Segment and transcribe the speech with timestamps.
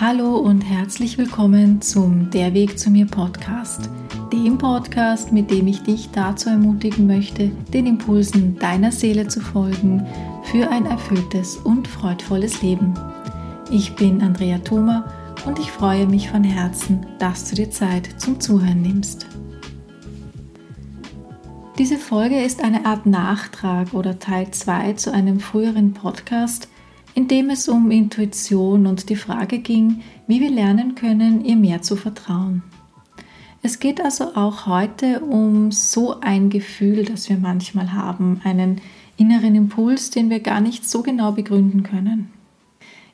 [0.00, 3.88] Hallo und herzlich willkommen zum Der Weg zu mir Podcast,
[4.32, 10.04] dem Podcast, mit dem ich dich dazu ermutigen möchte, den Impulsen deiner Seele zu folgen
[10.42, 12.92] für ein erfülltes und freudvolles Leben.
[13.70, 15.12] Ich bin Andrea Thoma
[15.46, 19.28] und ich freue mich von Herzen, dass du dir Zeit zum Zuhören nimmst.
[21.78, 26.68] Diese Folge ist eine Art Nachtrag oder Teil 2 zu einem früheren Podcast,
[27.14, 31.82] in dem es um Intuition und die Frage ging, wie wir lernen können, ihr mehr
[31.82, 32.62] zu vertrauen.
[33.62, 38.80] Es geht also auch heute um so ein Gefühl, das wir manchmal haben, einen
[39.16, 42.30] inneren Impuls, den wir gar nicht so genau begründen können.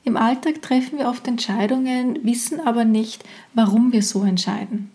[0.03, 3.23] Im Alltag treffen wir oft Entscheidungen, wissen aber nicht,
[3.55, 4.91] warum wir so entscheiden.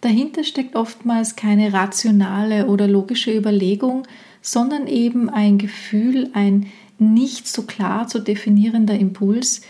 [0.00, 4.04] Dahinter steckt oftmals keine rationale oder logische Überlegung,
[4.40, 6.66] sondern eben ein Gefühl, ein
[7.02, 9.62] nicht so klar zu definierender Impuls,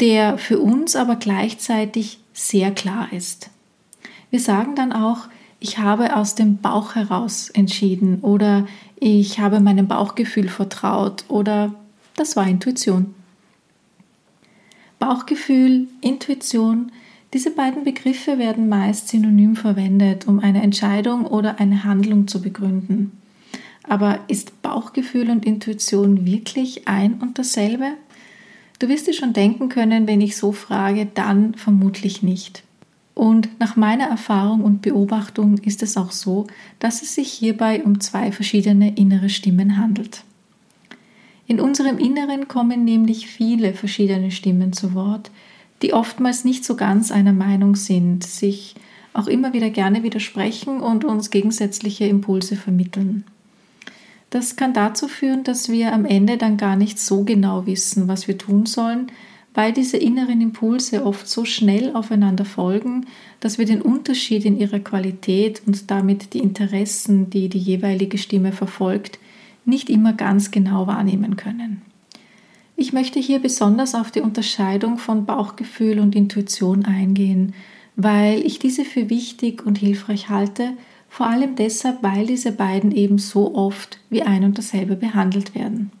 [0.00, 3.50] der für uns aber gleichzeitig sehr klar ist.
[4.30, 5.28] Wir sagen dann auch,
[5.60, 8.66] ich habe aus dem Bauch heraus entschieden oder
[8.96, 11.74] ich habe meinem Bauchgefühl vertraut oder
[12.16, 13.14] das war Intuition.
[14.98, 16.92] Bauchgefühl, Intuition,
[17.32, 23.12] diese beiden Begriffe werden meist synonym verwendet, um eine Entscheidung oder eine Handlung zu begründen.
[23.86, 27.92] Aber ist Bauchgefühl und Intuition wirklich ein und dasselbe?
[28.78, 32.64] Du wirst dir schon denken können, wenn ich so frage, dann vermutlich nicht.
[33.14, 36.46] Und nach meiner Erfahrung und Beobachtung ist es auch so,
[36.80, 40.24] dass es sich hierbei um zwei verschiedene innere Stimmen handelt.
[41.46, 45.30] In unserem Inneren kommen nämlich viele verschiedene Stimmen zu Wort,
[45.82, 48.74] die oftmals nicht so ganz einer Meinung sind, sich
[49.12, 53.24] auch immer wieder gerne widersprechen und uns gegensätzliche Impulse vermitteln.
[54.34, 58.26] Das kann dazu führen, dass wir am Ende dann gar nicht so genau wissen, was
[58.26, 59.06] wir tun sollen,
[59.54, 63.06] weil diese inneren Impulse oft so schnell aufeinander folgen,
[63.38, 68.50] dass wir den Unterschied in ihrer Qualität und damit die Interessen, die die jeweilige Stimme
[68.50, 69.20] verfolgt,
[69.64, 71.82] nicht immer ganz genau wahrnehmen können.
[72.74, 77.54] Ich möchte hier besonders auf die Unterscheidung von Bauchgefühl und Intuition eingehen,
[77.94, 80.72] weil ich diese für wichtig und hilfreich halte,
[81.14, 85.92] vor allem deshalb, weil diese beiden eben so oft wie ein und dasselbe behandelt werden.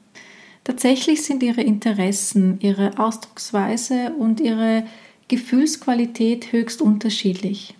[0.64, 4.82] Tatsächlich sind ihre Interessen, ihre Ausdrucksweise und ihre
[5.28, 7.76] Gefühlsqualität höchst unterschiedlich.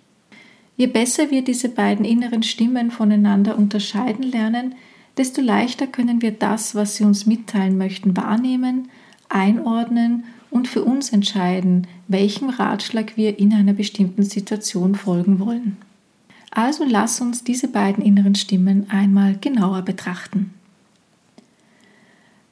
[0.77, 4.73] Je besser wir diese beiden inneren Stimmen voneinander unterscheiden lernen,
[5.17, 8.87] desto leichter können wir das, was sie uns mitteilen möchten, wahrnehmen,
[9.27, 15.75] einordnen und für uns entscheiden, welchem Ratschlag wir in einer bestimmten Situation folgen wollen.
[16.55, 20.53] Also lass uns diese beiden inneren Stimmen einmal genauer betrachten.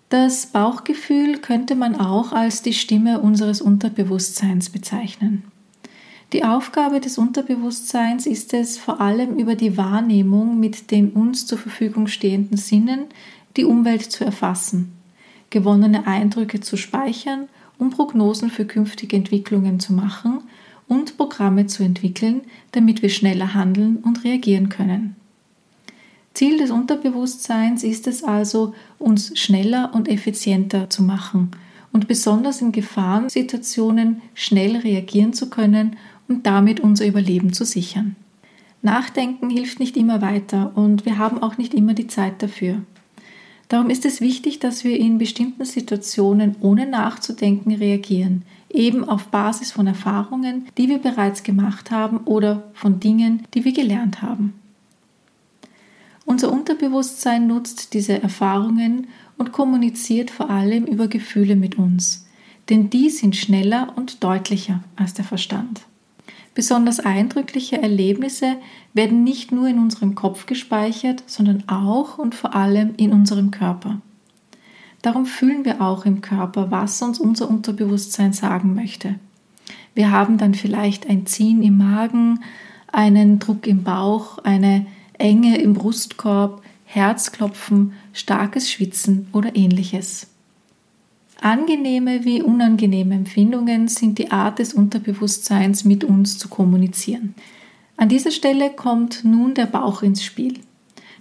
[0.09, 5.45] Das Bauchgefühl könnte man auch als die Stimme unseres Unterbewusstseins bezeichnen.
[6.33, 11.57] Die Aufgabe des Unterbewusstseins ist es, vor allem über die Wahrnehmung mit den uns zur
[11.57, 13.05] Verfügung stehenden Sinnen
[13.55, 14.91] die Umwelt zu erfassen,
[15.49, 17.47] gewonnene Eindrücke zu speichern,
[17.77, 20.41] um Prognosen für künftige Entwicklungen zu machen
[20.87, 25.15] und Programme zu entwickeln, damit wir schneller handeln und reagieren können.
[26.33, 31.51] Ziel des Unterbewusstseins ist es also, uns schneller und effizienter zu machen
[31.91, 35.95] und besonders in Gefahrensituationen schnell reagieren zu können
[36.27, 38.15] und damit unser Überleben zu sichern.
[38.81, 42.81] Nachdenken hilft nicht immer weiter und wir haben auch nicht immer die Zeit dafür.
[43.69, 48.43] Darum ist es wichtig, dass wir in bestimmten Situationen ohne nachzudenken reagieren,
[48.73, 53.73] eben auf Basis von Erfahrungen, die wir bereits gemacht haben oder von Dingen, die wir
[53.73, 54.53] gelernt haben.
[56.25, 59.07] Unser Unterbewusstsein nutzt diese Erfahrungen
[59.37, 62.25] und kommuniziert vor allem über Gefühle mit uns,
[62.69, 65.81] denn die sind schneller und deutlicher als der Verstand.
[66.55, 68.57] Besonders eindrückliche Erlebnisse
[68.93, 74.01] werden nicht nur in unserem Kopf gespeichert, sondern auch und vor allem in unserem Körper.
[75.03, 79.15] Darum fühlen wir auch im Körper, was uns unser Unterbewusstsein sagen möchte.
[79.93, 82.39] Wir haben dann vielleicht ein Ziehen im Magen,
[82.91, 84.85] einen Druck im Bauch, eine
[85.17, 90.27] Enge im Brustkorb, Herzklopfen, starkes Schwitzen oder ähnliches.
[91.41, 97.35] Angenehme wie unangenehme Empfindungen sind die Art des Unterbewusstseins mit uns zu kommunizieren.
[97.97, 100.59] An dieser Stelle kommt nun der Bauch ins Spiel.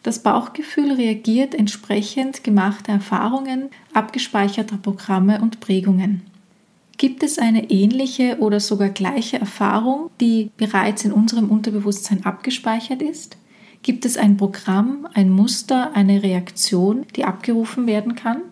[0.03, 6.23] Das Bauchgefühl reagiert entsprechend gemachter Erfahrungen, abgespeicherter Programme und Prägungen.
[6.99, 13.37] Gibt es eine ähnliche oder sogar gleiche Erfahrung, die bereits in unserem Unterbewusstsein abgespeichert ist?
[13.83, 18.43] Gibt es ein Programm, ein Muster, eine Reaktion, die abgerufen werden kann?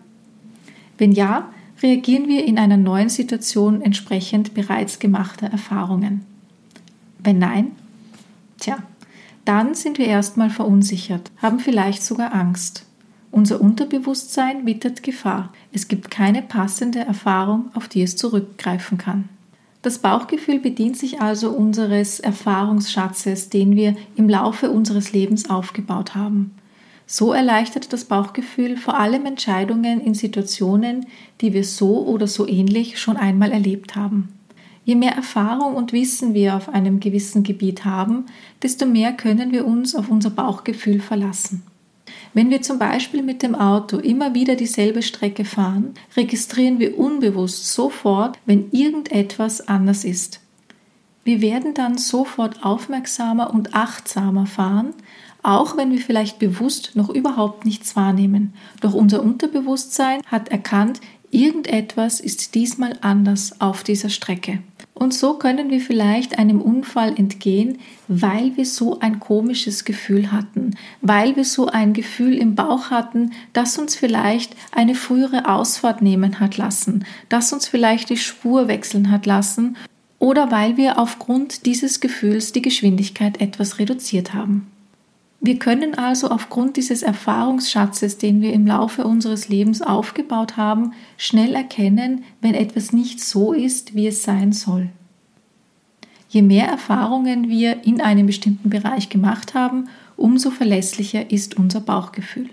[0.97, 1.49] Wenn ja,
[1.81, 6.25] reagieren wir in einer neuen Situation entsprechend bereits gemachter Erfahrungen?
[7.19, 7.71] Wenn nein,
[8.59, 8.79] tja,
[9.45, 12.85] dann sind wir erstmal verunsichert, haben vielleicht sogar Angst.
[13.31, 15.53] Unser Unterbewusstsein wittert Gefahr.
[15.71, 19.29] Es gibt keine passende Erfahrung, auf die es zurückgreifen kann.
[19.81, 26.51] Das Bauchgefühl bedient sich also unseres Erfahrungsschatzes, den wir im Laufe unseres Lebens aufgebaut haben.
[27.07, 31.07] So erleichtert das Bauchgefühl vor allem Entscheidungen in Situationen,
[31.41, 34.29] die wir so oder so ähnlich schon einmal erlebt haben.
[34.83, 38.25] Je mehr Erfahrung und Wissen wir auf einem gewissen Gebiet haben,
[38.63, 41.63] desto mehr können wir uns auf unser Bauchgefühl verlassen.
[42.33, 47.73] Wenn wir zum Beispiel mit dem Auto immer wieder dieselbe Strecke fahren, registrieren wir unbewusst
[47.73, 50.39] sofort, wenn irgendetwas anders ist.
[51.23, 54.93] Wir werden dann sofort aufmerksamer und achtsamer fahren,
[55.43, 58.53] auch wenn wir vielleicht bewusst noch überhaupt nichts wahrnehmen.
[58.79, 61.01] Doch unser Unterbewusstsein hat erkannt,
[61.31, 64.59] irgendetwas ist diesmal anders auf dieser Strecke.
[65.01, 70.75] Und so können wir vielleicht einem Unfall entgehen, weil wir so ein komisches Gefühl hatten,
[71.01, 76.39] weil wir so ein Gefühl im Bauch hatten, das uns vielleicht eine frühere Ausfahrt nehmen
[76.39, 79.75] hat lassen, das uns vielleicht die Spur wechseln hat lassen
[80.19, 84.67] oder weil wir aufgrund dieses Gefühls die Geschwindigkeit etwas reduziert haben.
[85.43, 91.55] Wir können also aufgrund dieses Erfahrungsschatzes, den wir im Laufe unseres Lebens aufgebaut haben, schnell
[91.55, 94.89] erkennen, wenn etwas nicht so ist, wie es sein soll.
[96.29, 102.51] Je mehr Erfahrungen wir in einem bestimmten Bereich gemacht haben, umso verlässlicher ist unser Bauchgefühl.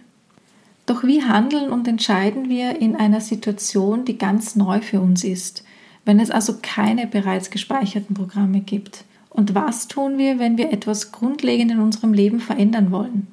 [0.87, 5.63] Doch wie handeln und entscheiden wir in einer Situation, die ganz neu für uns ist,
[6.07, 9.05] wenn es also keine bereits gespeicherten Programme gibt?
[9.39, 13.29] Und was tun wir, wenn wir etwas grundlegend in unserem Leben verändern wollen?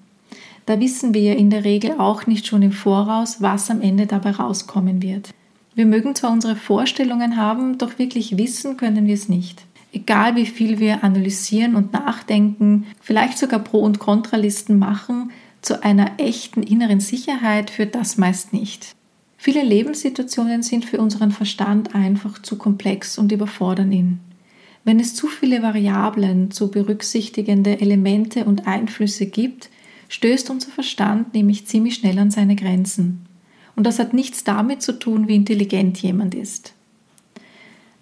[0.67, 4.05] Da wissen wir ja in der Regel auch nicht schon im Voraus, was am Ende
[4.05, 5.31] dabei rauskommen wird.
[5.73, 9.65] Wir mögen zwar unsere Vorstellungen haben, doch wirklich wissen können wir es nicht.
[9.93, 15.31] Egal wie viel wir analysieren und nachdenken, vielleicht sogar Pro- und Kontralisten machen,
[15.63, 18.95] zu einer echten inneren Sicherheit führt das meist nicht.
[19.37, 24.19] Viele Lebenssituationen sind für unseren Verstand einfach zu komplex und überfordern ihn.
[24.85, 29.69] Wenn es zu viele Variablen, zu berücksichtigende Elemente und Einflüsse gibt,
[30.09, 33.25] stößt unser Verstand nämlich ziemlich schnell an seine Grenzen.
[33.75, 36.73] Und das hat nichts damit zu tun, wie intelligent jemand ist.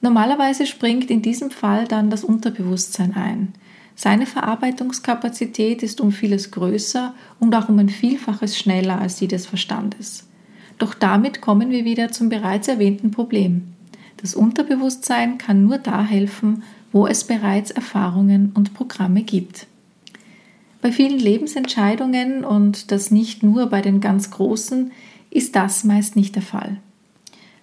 [0.01, 3.53] Normalerweise springt in diesem Fall dann das Unterbewusstsein ein.
[3.95, 9.45] Seine Verarbeitungskapazität ist um vieles größer und auch um ein Vielfaches schneller als die des
[9.45, 10.27] Verstandes.
[10.79, 13.74] Doch damit kommen wir wieder zum bereits erwähnten Problem.
[14.18, 16.63] Das Unterbewusstsein kann nur da helfen,
[16.94, 19.68] wo es bereits Erfahrungen und Programme gibt.
[20.81, 24.92] Bei vielen Lebensentscheidungen und das nicht nur bei den ganz großen
[25.30, 26.78] ist das meist nicht der Fall.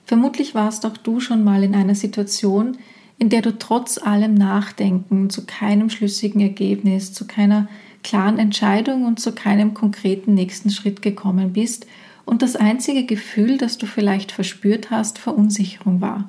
[0.05, 2.79] Vermutlich warst auch du schon mal in einer Situation,
[3.19, 7.69] in der du trotz allem Nachdenken zu keinem schlüssigen Ergebnis, zu keiner
[8.03, 11.87] klaren Entscheidung und zu keinem konkreten nächsten Schritt gekommen bist
[12.25, 16.29] und das einzige Gefühl, das du vielleicht verspürt hast, Verunsicherung war.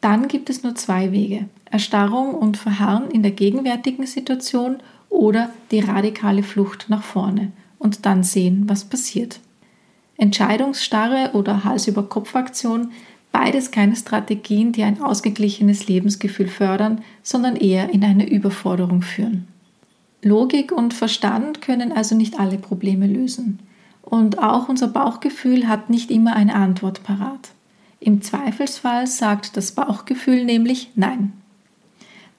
[0.00, 1.48] Dann gibt es nur zwei Wege.
[1.74, 4.76] Erstarrung und Verharren in der gegenwärtigen Situation
[5.08, 7.50] oder die radikale Flucht nach vorne
[7.80, 9.40] und dann sehen, was passiert.
[10.16, 12.92] Entscheidungsstarre oder Hals-über-Kopf-Aktion,
[13.32, 19.48] beides keine Strategien, die ein ausgeglichenes Lebensgefühl fördern, sondern eher in eine Überforderung führen.
[20.22, 23.58] Logik und Verstand können also nicht alle Probleme lösen.
[24.00, 27.50] Und auch unser Bauchgefühl hat nicht immer eine Antwort parat.
[27.98, 31.32] Im Zweifelsfall sagt das Bauchgefühl nämlich Nein.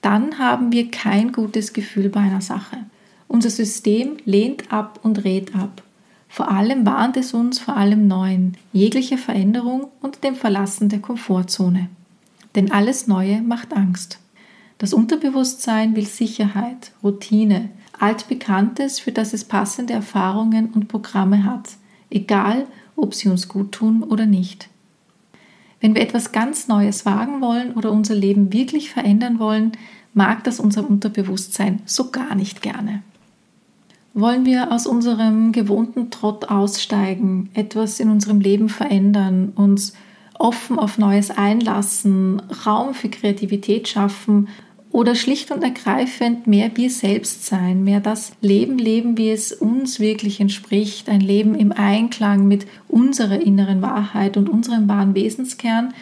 [0.06, 2.76] Dann haben wir kein gutes Gefühl bei einer Sache.
[3.26, 5.82] Unser System lehnt ab und rät ab.
[6.28, 11.88] Vor allem warnt es uns vor allem Neuen, jeglicher Veränderung und dem Verlassen der Komfortzone.
[12.54, 14.20] Denn alles Neue macht Angst.
[14.78, 21.70] Das Unterbewusstsein will Sicherheit, Routine, altbekanntes, für das es passende Erfahrungen und Programme hat,
[22.10, 24.68] egal ob sie uns gut tun oder nicht.
[25.80, 29.72] Wenn wir etwas ganz Neues wagen wollen oder unser Leben wirklich verändern wollen,
[30.16, 33.02] mag das unser Unterbewusstsein so gar nicht gerne.
[34.14, 39.92] Wollen wir aus unserem gewohnten Trott aussteigen, etwas in unserem Leben verändern, uns
[40.38, 44.48] offen auf Neues einlassen, Raum für Kreativität schaffen
[44.90, 50.00] oder schlicht und ergreifend mehr wir selbst sein, mehr das Leben leben, wie es uns
[50.00, 55.92] wirklich entspricht, ein Leben im Einklang mit unserer inneren Wahrheit und unserem wahren Wesenskern,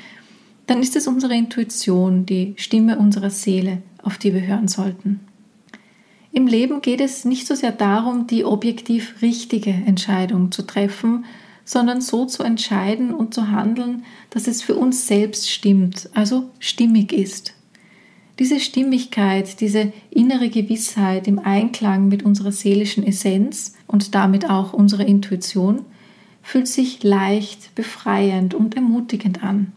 [0.69, 5.21] dann ist es unsere Intuition, die Stimme unserer Seele, auf die wir hören sollten.
[6.33, 11.25] Im Leben geht es nicht so sehr darum, die objektiv richtige Entscheidung zu treffen,
[11.65, 17.13] sondern so zu entscheiden und zu handeln, dass es für uns selbst stimmt, also stimmig
[17.13, 17.55] ist.
[18.39, 25.07] Diese Stimmigkeit, diese innere Gewissheit im Einklang mit unserer seelischen Essenz und damit auch unserer
[25.07, 25.83] Intuition
[26.43, 29.73] fühlt sich leicht, befreiend und ermutigend an.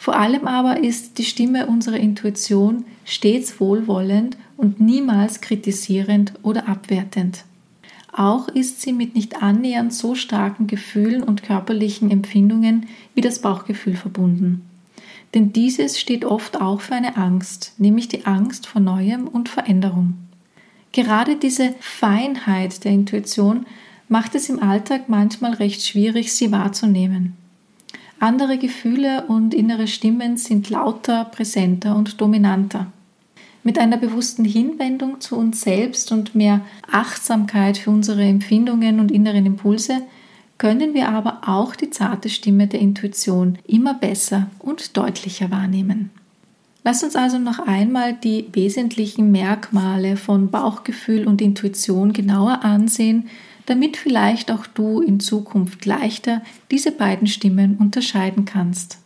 [0.00, 7.44] Vor allem aber ist die Stimme unserer Intuition stets wohlwollend und niemals kritisierend oder abwertend.
[8.10, 13.94] Auch ist sie mit nicht annähernd so starken Gefühlen und körperlichen Empfindungen wie das Bauchgefühl
[13.94, 14.62] verbunden.
[15.34, 20.14] Denn dieses steht oft auch für eine Angst, nämlich die Angst vor Neuem und Veränderung.
[20.92, 23.66] Gerade diese Feinheit der Intuition
[24.08, 27.36] macht es im Alltag manchmal recht schwierig, sie wahrzunehmen.
[28.20, 32.92] Andere Gefühle und innere Stimmen sind lauter, präsenter und dominanter.
[33.64, 36.60] Mit einer bewussten Hinwendung zu uns selbst und mehr
[36.92, 40.02] Achtsamkeit für unsere Empfindungen und inneren Impulse
[40.58, 46.10] können wir aber auch die zarte Stimme der Intuition immer besser und deutlicher wahrnehmen.
[46.84, 53.30] Lass uns also noch einmal die wesentlichen Merkmale von Bauchgefühl und Intuition genauer ansehen,
[53.70, 58.98] damit vielleicht auch du in Zukunft leichter diese beiden Stimmen unterscheiden kannst.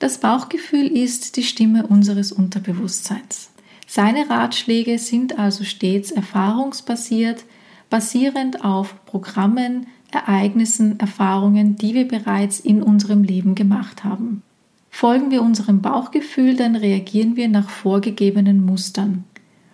[0.00, 3.52] Das Bauchgefühl ist die Stimme unseres Unterbewusstseins.
[3.86, 7.44] Seine Ratschläge sind also stets erfahrungsbasiert,
[7.90, 14.42] basierend auf Programmen, Ereignissen, Erfahrungen, die wir bereits in unserem Leben gemacht haben.
[14.90, 19.22] Folgen wir unserem Bauchgefühl, dann reagieren wir nach vorgegebenen Mustern.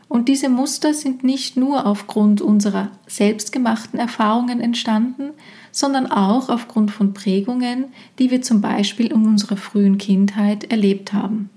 [0.09, 5.31] Und diese Muster sind nicht nur aufgrund unserer selbstgemachten Erfahrungen entstanden,
[5.71, 7.87] sondern auch aufgrund von Prägungen,
[8.19, 11.51] die wir zum Beispiel in unserer frühen Kindheit erlebt haben.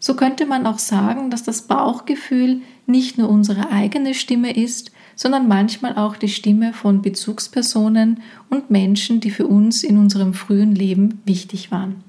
[0.00, 5.48] So könnte man auch sagen, dass das Bauchgefühl nicht nur unsere eigene Stimme ist, sondern
[5.48, 11.20] manchmal auch die Stimme von Bezugspersonen und Menschen, die für uns in unserem frühen Leben
[11.24, 12.07] wichtig waren.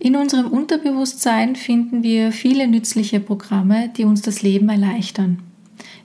[0.00, 5.42] In unserem Unterbewusstsein finden wir viele nützliche Programme, die uns das Leben erleichtern.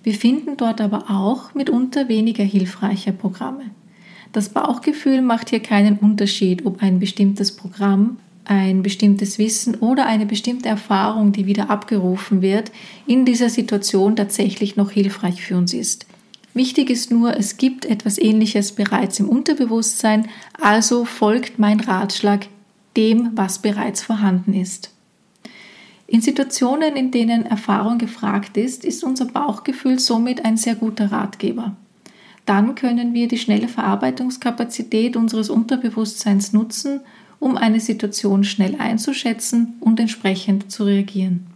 [0.01, 3.65] Wir finden dort aber auch mitunter weniger hilfreiche Programme.
[4.31, 10.25] Das Bauchgefühl macht hier keinen Unterschied, ob ein bestimmtes Programm, ein bestimmtes Wissen oder eine
[10.25, 12.71] bestimmte Erfahrung, die wieder abgerufen wird,
[13.05, 16.07] in dieser Situation tatsächlich noch hilfreich für uns ist.
[16.55, 20.27] Wichtig ist nur, es gibt etwas Ähnliches bereits im Unterbewusstsein,
[20.59, 22.47] also folgt mein Ratschlag
[22.97, 24.91] dem, was bereits vorhanden ist.
[26.07, 31.75] In Situationen, in denen Erfahrung gefragt ist, ist unser Bauchgefühl somit ein sehr guter Ratgeber.
[32.45, 36.99] Dann können wir die schnelle Verarbeitungskapazität unseres Unterbewusstseins nutzen,
[37.39, 41.47] um eine Situation schnell einzuschätzen und entsprechend zu reagieren.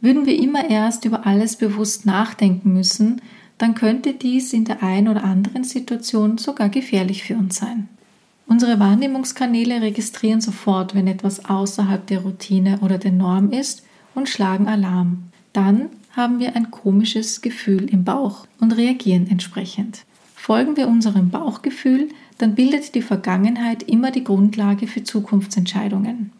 [0.00, 3.20] Würden wir immer erst über alles bewusst nachdenken müssen,
[3.56, 7.88] dann könnte dies in der einen oder anderen Situation sogar gefährlich für uns sein.
[8.48, 13.82] Unsere Wahrnehmungskanäle registrieren sofort, wenn etwas außerhalb der Routine oder der Norm ist
[14.14, 15.24] und schlagen Alarm.
[15.52, 20.06] Dann haben wir ein komisches Gefühl im Bauch und reagieren entsprechend.
[20.34, 26.32] Folgen wir unserem Bauchgefühl, dann bildet die Vergangenheit immer die Grundlage für Zukunftsentscheidungen.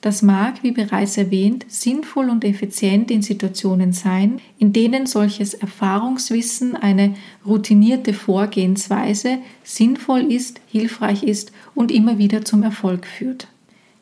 [0.00, 6.74] Das mag, wie bereits erwähnt, sinnvoll und effizient in Situationen sein, in denen solches Erfahrungswissen,
[6.74, 7.14] eine
[7.44, 13.48] routinierte Vorgehensweise sinnvoll ist, hilfreich ist und immer wieder zum Erfolg führt.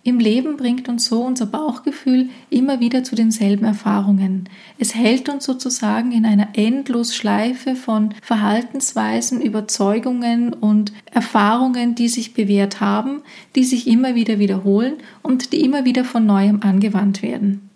[0.08, 4.48] Im Leben bringt uns so unser Bauchgefühl immer wieder zu denselben Erfahrungen.
[4.78, 12.80] Es hält uns sozusagen in einer Endlosschleife von Verhaltensweisen, Überzeugungen und Erfahrungen, die sich bewährt
[12.80, 13.20] haben,
[13.54, 17.68] die sich immer wieder wiederholen und die immer wieder von neuem angewandt werden.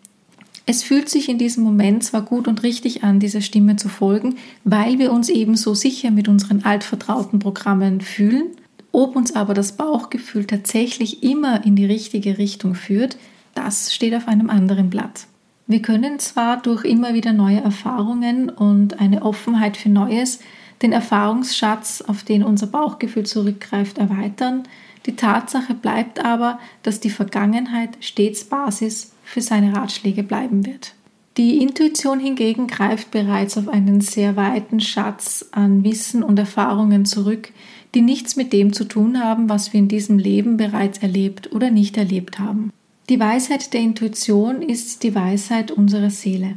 [0.65, 4.37] Es fühlt sich in diesem Moment zwar gut und richtig an, dieser Stimme zu folgen,
[4.65, 8.45] weil wir uns eben so sicher mit unseren altvertrauten Programmen fühlen,
[8.93, 13.17] ob uns aber das Bauchgefühl tatsächlich immer in die richtige Richtung führt,
[13.55, 15.27] das steht auf einem anderen Blatt.
[15.67, 20.41] Wir können zwar durch immer wieder neue Erfahrungen und eine Offenheit für Neues
[20.83, 24.65] den Erfahrungsschatz, auf den unser Bauchgefühl zurückgreift, erweitern,
[25.07, 30.95] die Tatsache bleibt aber, dass die Vergangenheit stets Basis für seine Ratschläge bleiben wird.
[31.37, 37.53] Die Intuition hingegen greift bereits auf einen sehr weiten Schatz an Wissen und Erfahrungen zurück,
[37.95, 41.71] die nichts mit dem zu tun haben, was wir in diesem Leben bereits erlebt oder
[41.71, 42.73] nicht erlebt haben.
[43.09, 46.57] Die Weisheit der Intuition ist die Weisheit unserer Seele.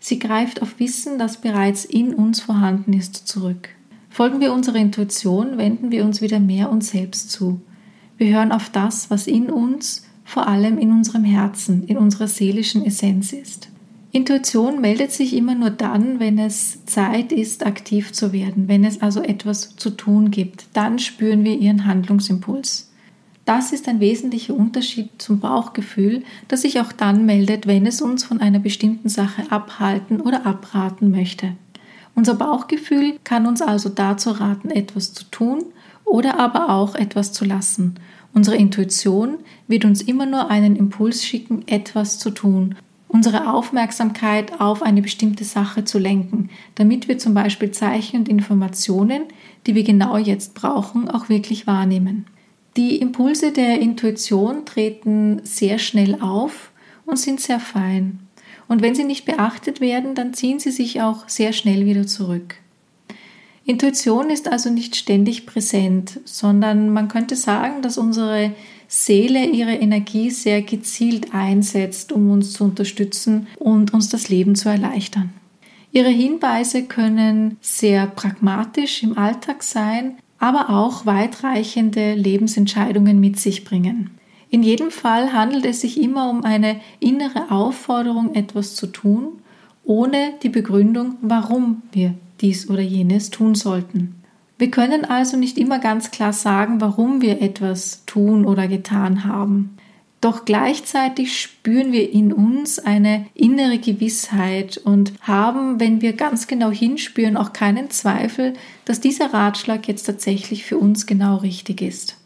[0.00, 3.68] Sie greift auf Wissen, das bereits in uns vorhanden ist, zurück.
[4.10, 7.60] Folgen wir unserer Intuition, wenden wir uns wieder mehr uns selbst zu.
[8.16, 12.84] Wir hören auf das, was in uns, vor allem in unserem Herzen, in unserer seelischen
[12.84, 13.68] Essenz ist.
[14.14, 19.02] Intuition meldet sich immer nur dann, wenn es Zeit ist, aktiv zu werden, wenn es
[19.02, 20.66] also etwas zu tun gibt.
[20.72, 22.92] Dann spüren wir ihren Handlungsimpuls.
[23.44, 28.22] Das ist ein wesentlicher Unterschied zum Bauchgefühl, das sich auch dann meldet, wenn es uns
[28.22, 31.56] von einer bestimmten Sache abhalten oder abraten möchte.
[32.14, 35.64] Unser Bauchgefühl kann uns also dazu raten, etwas zu tun
[36.04, 37.96] oder aber auch etwas zu lassen.
[38.32, 42.76] Unsere Intuition wird uns immer nur einen Impuls schicken, etwas zu tun
[43.14, 49.22] unsere Aufmerksamkeit auf eine bestimmte Sache zu lenken, damit wir zum Beispiel Zeichen und Informationen,
[49.68, 52.26] die wir genau jetzt brauchen, auch wirklich wahrnehmen.
[52.76, 56.72] Die Impulse der Intuition treten sehr schnell auf
[57.06, 58.18] und sind sehr fein.
[58.66, 62.56] Und wenn sie nicht beachtet werden, dann ziehen sie sich auch sehr schnell wieder zurück.
[63.64, 68.50] Intuition ist also nicht ständig präsent, sondern man könnte sagen, dass unsere
[68.96, 74.68] Seele ihre Energie sehr gezielt einsetzt, um uns zu unterstützen und uns das Leben zu
[74.68, 75.32] erleichtern.
[75.90, 84.10] Ihre Hinweise können sehr pragmatisch im Alltag sein, aber auch weitreichende Lebensentscheidungen mit sich bringen.
[84.48, 89.40] In jedem Fall handelt es sich immer um eine innere Aufforderung, etwas zu tun,
[89.82, 94.23] ohne die Begründung, warum wir dies oder jenes tun sollten.
[94.64, 99.76] Wir können also nicht immer ganz klar sagen, warum wir etwas tun oder getan haben.
[100.22, 106.70] Doch gleichzeitig spüren wir in uns eine innere Gewissheit und haben, wenn wir ganz genau
[106.70, 108.54] hinspüren, auch keinen Zweifel,
[108.86, 112.16] dass dieser Ratschlag jetzt tatsächlich für uns genau richtig ist.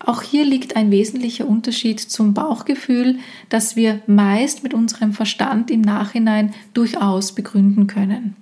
[0.00, 5.82] Auch hier liegt ein wesentlicher Unterschied zum Bauchgefühl, das wir meist mit unserem Verstand im
[5.82, 8.34] Nachhinein durchaus begründen können.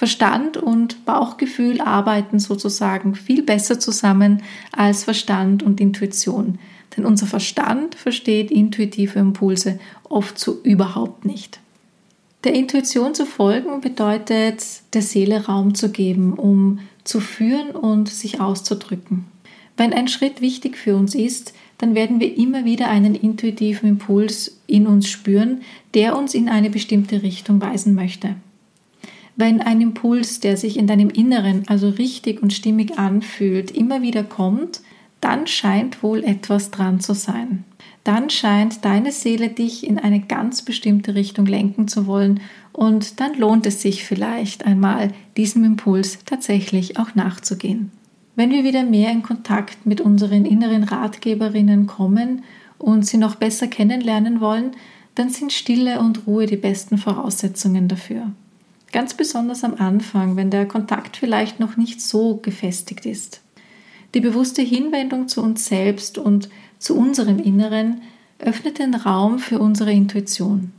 [0.00, 4.42] Verstand und Bauchgefühl arbeiten sozusagen viel besser zusammen
[4.72, 6.58] als Verstand und Intuition.
[6.96, 9.78] Denn unser Verstand versteht intuitive Impulse
[10.08, 11.60] oft so überhaupt nicht.
[12.44, 14.64] Der Intuition zu folgen bedeutet,
[14.94, 19.26] der Seele Raum zu geben, um zu führen und sich auszudrücken.
[19.76, 24.62] Wenn ein Schritt wichtig für uns ist, dann werden wir immer wieder einen intuitiven Impuls
[24.66, 25.60] in uns spüren,
[25.92, 28.36] der uns in eine bestimmte Richtung weisen möchte.
[29.40, 34.22] Wenn ein Impuls, der sich in deinem Inneren also richtig und stimmig anfühlt, immer wieder
[34.22, 34.82] kommt,
[35.22, 37.64] dann scheint wohl etwas dran zu sein.
[38.04, 42.40] Dann scheint deine Seele dich in eine ganz bestimmte Richtung lenken zu wollen
[42.74, 47.92] und dann lohnt es sich vielleicht einmal, diesem Impuls tatsächlich auch nachzugehen.
[48.36, 52.42] Wenn wir wieder mehr in Kontakt mit unseren inneren Ratgeberinnen kommen
[52.76, 54.72] und sie noch besser kennenlernen wollen,
[55.14, 58.32] dann sind Stille und Ruhe die besten Voraussetzungen dafür.
[58.92, 63.40] Ganz besonders am Anfang, wenn der Kontakt vielleicht noch nicht so gefestigt ist.
[64.14, 66.48] Die bewusste Hinwendung zu uns selbst und
[66.78, 68.02] zu unserem Inneren
[68.40, 70.72] öffnet den Raum für unsere Intuition.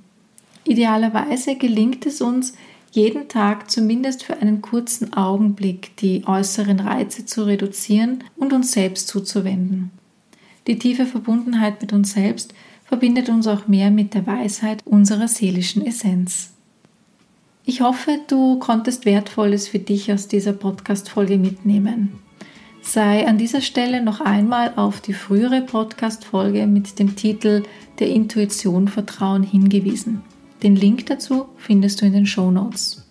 [0.65, 2.53] Idealerweise gelingt es uns,
[2.91, 9.07] jeden Tag zumindest für einen kurzen Augenblick die äußeren Reize zu reduzieren und uns selbst
[9.07, 9.91] zuzuwenden.
[10.67, 15.85] Die tiefe Verbundenheit mit uns selbst verbindet uns auch mehr mit der Weisheit unserer seelischen
[15.85, 16.50] Essenz.
[17.63, 22.19] Ich hoffe, du konntest Wertvolles für dich aus dieser Podcast-Folge mitnehmen.
[22.81, 27.61] Sei an dieser Stelle noch einmal auf die frühere Podcast-Folge mit dem Titel
[27.99, 30.23] Der Intuition Vertrauen hingewiesen.
[30.63, 33.07] Den Link dazu findest du in den Show Notes.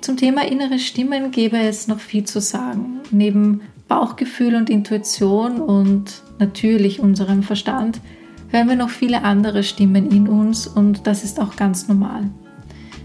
[0.00, 3.00] Zum Thema innere Stimmen gäbe es noch viel zu sagen.
[3.10, 8.00] Neben Bauchgefühl und Intuition und natürlich unserem Verstand
[8.48, 12.30] hören wir noch viele andere Stimmen in uns und das ist auch ganz normal.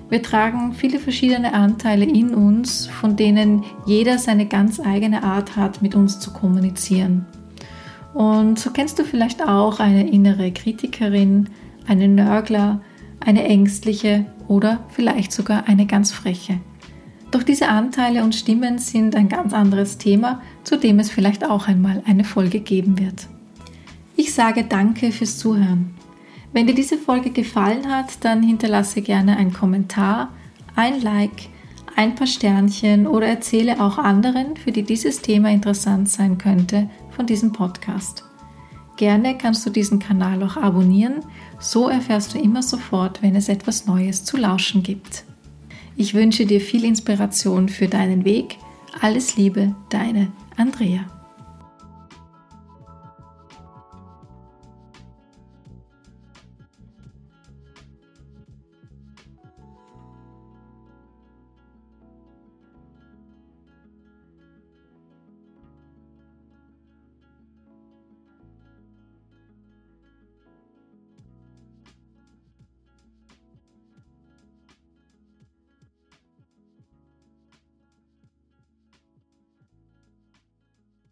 [0.09, 5.81] Wir tragen viele verschiedene Anteile in uns, von denen jeder seine ganz eigene Art hat,
[5.81, 7.25] mit uns zu kommunizieren.
[8.13, 11.49] Und so kennst du vielleicht auch eine innere Kritikerin,
[11.87, 12.81] einen Nörgler,
[13.19, 16.59] eine ängstliche oder vielleicht sogar eine ganz freche.
[17.31, 21.67] Doch diese Anteile und Stimmen sind ein ganz anderes Thema, zu dem es vielleicht auch
[21.67, 23.27] einmal eine Folge geben wird.
[24.15, 25.95] Ich sage danke fürs Zuhören.
[26.53, 30.29] Wenn dir diese Folge gefallen hat, dann hinterlasse gerne einen Kommentar,
[30.75, 31.49] ein Like,
[31.95, 37.25] ein paar Sternchen oder erzähle auch anderen, für die dieses Thema interessant sein könnte, von
[37.25, 38.23] diesem Podcast.
[38.97, 41.21] Gerne kannst du diesen Kanal auch abonnieren,
[41.59, 45.23] so erfährst du immer sofort, wenn es etwas Neues zu lauschen gibt.
[45.95, 48.57] Ich wünsche dir viel Inspiration für deinen Weg.
[49.01, 51.05] Alles Liebe, deine Andrea.